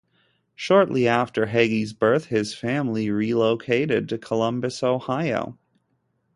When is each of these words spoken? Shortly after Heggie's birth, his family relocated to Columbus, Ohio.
Shortly 0.55 1.07
after 1.07 1.45
Heggie's 1.45 1.93
birth, 1.93 2.25
his 2.25 2.55
family 2.55 3.11
relocated 3.11 4.09
to 4.09 4.17
Columbus, 4.17 4.81
Ohio. 4.81 5.59